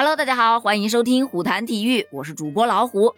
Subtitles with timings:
[0.00, 3.14] Hello，大家好，欢迎收听虎谈体育，我是主播老虎。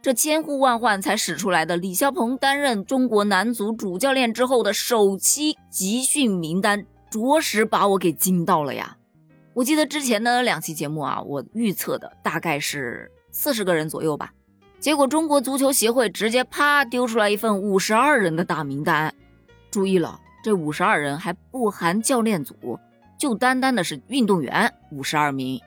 [0.00, 8.96] 这千呼万唤才使出来的李霄鹏担任中国男足主教练之后的首期集训名单，着实把我给惊到了呀！
[9.52, 14.32] 我记得之前的两期节目啊，我预测的大概是四十个人左右吧，
[14.80, 19.14] 结果中国足球协会直接啪丢出来一份五十二人的大名单。
[19.70, 22.80] 注意了，这五十二人还不含教练组。
[23.18, 25.60] 就单单的是运动员五十二名，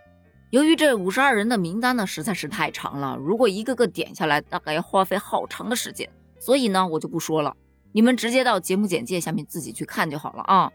[0.52, 7.55] 由于这五十二人的名单呢实在是太长了，如果一个个点下来，大概要花费好长的时间，所以呢我就不说了，
[7.91, 10.71] 你们直接到节目简介下面自己去看就好了啊。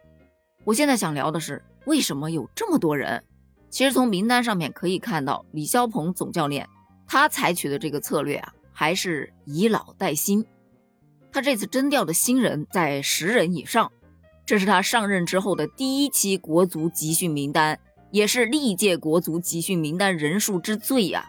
[0.64, 3.22] 我现在想聊的是为什么有这么多人？
[3.70, 6.68] 其实从名单上面可以看到，李霄鹏总教练
[7.06, 10.44] 他采取的这个策略啊，还是以老带新，
[11.30, 13.92] 他这次征调的新人在十人以上。
[14.46, 17.78] 这是他上任之后的第一期国足集训名单，
[18.10, 21.26] 也是历届国足集训名单人数之最呀。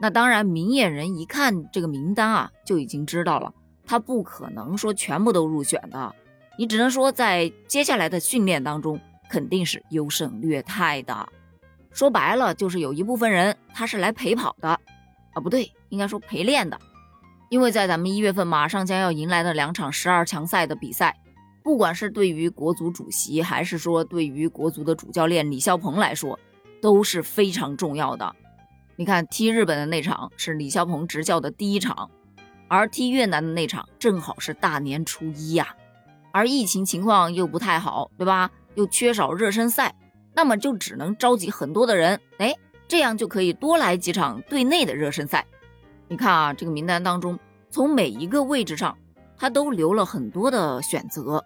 [0.00, 3.52] 那当然，明眼人一看这个名单啊，就已经知道了，
[3.86, 6.14] 他不可能说全部都入选的。
[6.58, 11.28] 你只能说在接下来的训练当中，肯定是优胜劣汰的。
[11.92, 16.78] 说白了，就是有一部分人他是来陪跑的，啊，不对，应该说陪练的，
[17.50, 21.14] 因为在咱们一月份马上将要迎来的两场十二强赛的比赛。
[21.66, 26.38] 不管是对于国足主席，还是说对于国足的主教练李霄鹏来说，
[26.80, 28.36] 都是非常重要的。
[28.94, 32.08] 你看，踢日本的那场是李霄鹏执教的第一场，
[32.68, 35.74] 而踢越南的那场正好是大年初一呀。
[36.30, 38.48] 而疫情情况又不太好，对吧？
[38.76, 39.92] 又缺少热身赛，
[40.34, 42.54] 那么就只能召集很多的人，哎，
[42.86, 45.44] 这样就可以多来几场队内的热身赛。
[46.06, 47.36] 你看啊，这个名单当中，
[47.70, 48.96] 从每一个位置上，
[49.36, 51.44] 他都留了很多的选择。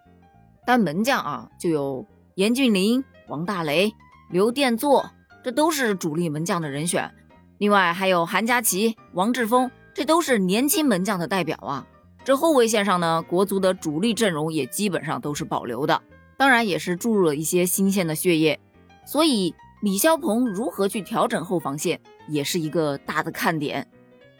[0.65, 3.91] 单门将啊，就有严俊凌、王大雷、
[4.29, 5.09] 刘殿座，
[5.43, 7.11] 这都是主力门将的人选。
[7.57, 11.87] 另外还有韩佳琪、王志峰，这都是年轻门将的代表啊。
[12.23, 16.01] 这后卫线上呢，国足的主力阵容也基本上都是保留的，
[16.37, 18.59] 当然也是注入了一些新鲜的血液。
[19.05, 23.87] 所以李霄鹏如何去调整后防线，也是一个大的看点。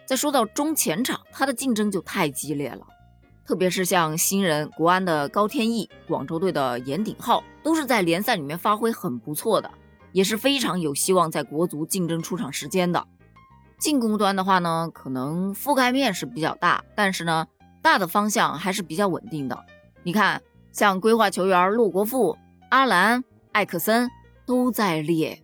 [0.06, 2.86] 再说到中前场，他的竞争就太激烈了。
[3.46, 9.70] 特别是像新人国安的高天意、广州队的严鼎皓，都是在联赛里面发挥很不错的，
[10.12, 13.06] 也是非常有希望在国足竞争出场时间的。
[13.80, 17.48] 进攻端的话呢，可能覆盖面是比较大，但是呢，
[17.82, 19.66] 大的方向还是比较稳定的。
[20.04, 20.42] 你看，
[20.72, 22.38] 像规划球员陆国富、
[22.70, 24.10] 阿兰、艾克森
[24.46, 25.44] 都在列，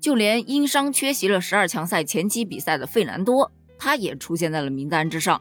[0.00, 5.40] 就连因伤缺席了十二强赛前期比赛的费南多，他也出现在了名单之上。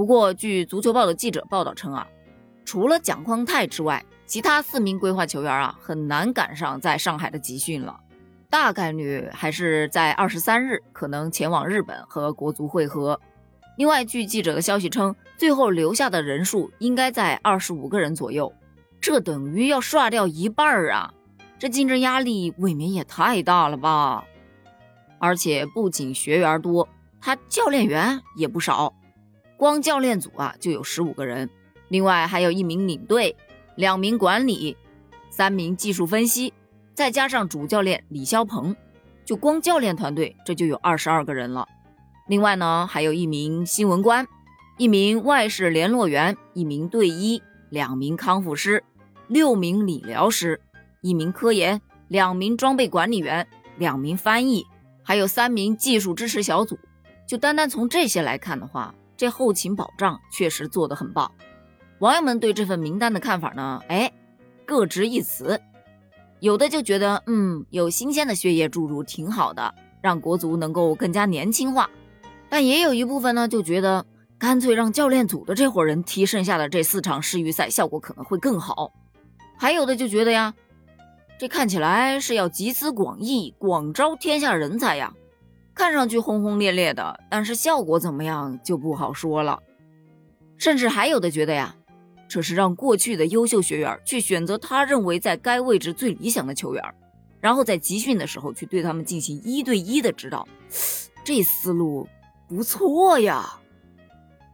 [0.00, 2.08] 不过，据足球报的记者报道称啊，
[2.64, 8.00] 除了蒋匡泰之外，其他四名规划球员啊很难赶上在上海的集训了，
[8.48, 13.20] 大概率还是在二十三日可能前往日本和国足会合。
[13.76, 18.50] 另外，据记者的消息称，最后留下的人数应该在二十五个人左右，
[19.02, 21.12] 这等于要刷掉一半儿啊！
[21.58, 24.24] 这竞争压力未免也太大了吧？
[25.18, 26.88] 而且不仅学员多，
[27.20, 28.94] 他教练员也不少。
[29.60, 31.50] 光教练组啊就有十五个人，
[31.88, 33.36] 另外还有一名领队、
[33.74, 34.74] 两名管理、
[35.28, 36.54] 三名技术分析，
[36.94, 38.74] 再加上主教练李霄鹏，
[39.22, 41.68] 就光教练团队这就有二十二个人了。
[42.26, 44.26] 另外呢，还有一名新闻官、
[44.78, 48.82] 一名外事联络员、一名队医、两名康复师、
[49.28, 50.58] 六名理疗师、
[51.02, 53.46] 一名科研、两名装备管理员、
[53.76, 54.66] 两名翻译，
[55.02, 56.78] 还有三名技术支持小组。
[57.26, 61.30] 就单单从这些来看的话，这后勤保障确实做得很棒，
[61.98, 63.78] 网友们对这份名单的看法呢？
[63.86, 64.10] 哎，
[64.64, 65.60] 各执一词，
[66.38, 71.90] 有的就觉得，嗯，有新鲜的血液注入挺好的，让国足能够更加年轻化。
[72.48, 74.06] 但也有一部分呢，就觉得
[74.38, 78.90] 干脆让教练组的这伙人踢剩下的这四场世预赛，效果可能会更好。
[79.58, 80.54] 还有的就觉得呀，
[81.38, 85.12] 这看起来是要集思广益，广招天下人才呀。
[85.80, 89.62] 看上去轰轰烈烈的，但是效果怎么样就不好说了。
[90.58, 91.74] 甚至还有的觉得呀，
[92.28, 96.84] 这是让过去的优秀学员去选择他认为在该位置最理想的球员，
[97.40, 100.46] 然后在集训的时候去对他们进行一对一的指导。
[101.24, 102.06] 这思路
[102.46, 103.58] 不错呀。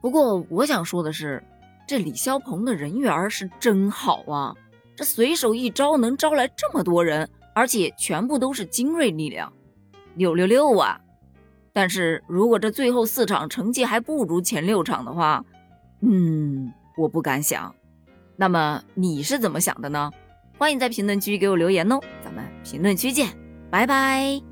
[0.00, 1.42] 不过我想说的是，
[1.88, 4.54] 这李霄鹏的人缘是真好啊，
[4.94, 9.52] 这随手一招能招来这么多人，而且全部都是精锐力量，
[10.14, 11.00] 六六六啊！
[11.76, 15.44] 但是如果这最后四场成绩还不如前六场的话，
[16.00, 17.74] 嗯，我不敢想。
[18.34, 20.10] 那么你是怎么想的呢？
[20.56, 23.28] 欢迎在评论区给我留言哦，咱们评论区见，
[23.70, 24.45] 拜拜。